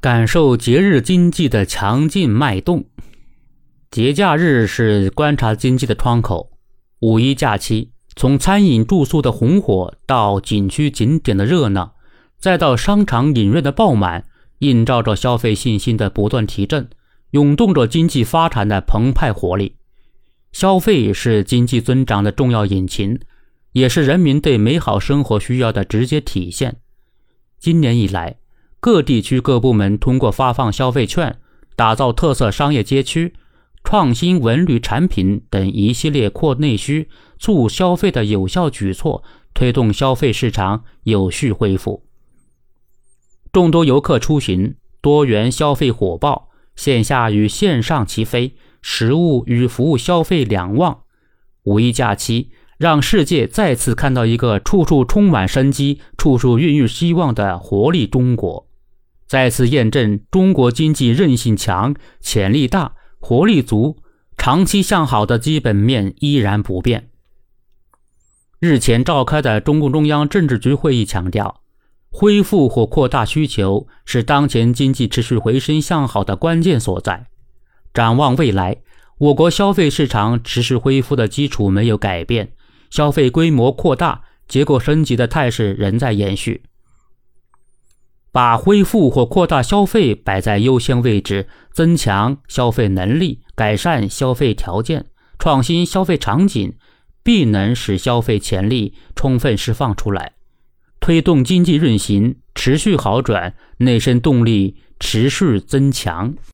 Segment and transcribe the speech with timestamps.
[0.00, 2.86] 感受节日经济的强劲脉动。
[3.90, 6.52] 节假日是观察经济的窗口。
[7.00, 11.96] 五一假期，从餐饮住宿的红火，到景区景点的热闹，
[12.38, 14.24] 再到商场影院的爆满，
[14.60, 16.88] 映照着消费信心的不断提振，
[17.32, 19.76] 涌动着经济发展的澎湃活力。
[20.50, 23.20] 消费是经济增长的重要引擎，
[23.72, 26.78] 也是人民对美好生活需要的直接体现。
[27.58, 28.36] 今年以来，
[28.80, 31.38] 各地区各部门通过发放消费券、
[31.76, 33.34] 打造特色商业街区、
[33.84, 39.22] 创新文旅产品等一系列扩内需、促消费的有效举措，
[39.52, 42.04] 推动消费市场有序恢复。
[43.52, 51.00] 众多游客出行，多元消费火爆，线下与线上齐飞，实物与服务消费两旺。
[51.64, 52.50] 五一假期。
[52.80, 58.69] 让世界再次看到一个处处充满生机、处处孕育希望的活力中国，
[59.30, 63.96] 再次验证中国经济韧性强、潜力大、活力足、
[64.36, 67.10] 长期向好的基本面依然不变。
[68.58, 71.60] 日前召开的中共中央政治局会议强调，
[72.10, 77.28] 恢复或扩大需求是当前经济持续回升向好的关键所在。
[77.94, 78.78] 展望未来，
[79.18, 82.50] 我国消费市场持续恢复的基础没有改变。
[82.90, 86.64] 消费规模扩大、结构升级的态势仍在延续，
[88.32, 95.06] 把恢复或扩大消费摆在优先位置，增强消费能力、改善消费条件、
[95.38, 96.74] 创新消费场景，
[97.22, 100.32] 必能使消费潜力充分释放出来，
[101.00, 106.34] 推动经济运行持续好转、内生动力持续增强。